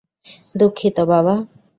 [0.55, 1.35] দুঃখিত, বাবা!